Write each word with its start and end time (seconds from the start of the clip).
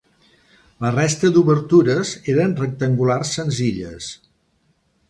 La 0.85 0.89
resta 0.95 1.31
d'obertures 1.35 2.15
eren 2.35 2.59
rectangulars 2.63 3.37
senzilles. 3.39 4.11